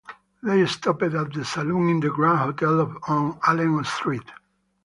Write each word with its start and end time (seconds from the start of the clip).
They 0.41 0.65
stopped 0.65 1.03
at 1.03 1.31
the 1.31 1.45
saloon 1.45 1.87
in 1.89 1.99
the 1.99 2.09
Grand 2.09 2.39
Hotel 2.39 2.91
on 3.07 3.37
Allen 3.45 3.83
Street. 3.83 4.25